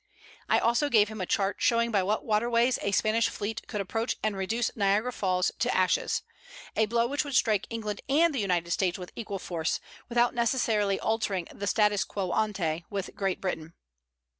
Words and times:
I 0.49 0.57
also 0.57 0.89
gave 0.89 1.09
him 1.09 1.21
a 1.21 1.27
chart 1.27 1.57
showing 1.59 1.91
by 1.91 2.01
what 2.01 2.25
waterways 2.25 2.79
a 2.81 2.91
Spanish 2.91 3.29
fleet 3.29 3.61
could 3.67 3.81
approach 3.81 4.15
and 4.23 4.35
reduce 4.35 4.75
Niagara 4.75 5.11
Falls 5.13 5.51
to 5.59 5.77
ashes 5.77 6.23
a 6.75 6.87
blow 6.87 7.05
which 7.05 7.23
would 7.23 7.35
strike 7.35 7.67
England 7.69 8.01
and 8.09 8.33
the 8.33 8.39
United 8.39 8.71
States 8.71 8.97
with 8.97 9.11
equal 9.15 9.37
force, 9.37 9.79
without 10.09 10.33
necessarily 10.33 10.99
altering 10.99 11.47
the 11.53 11.67
status 11.67 12.03
quo 12.03 12.31
ante 12.31 12.83
with 12.89 13.13
Great 13.13 13.39
Britain. 13.39 13.75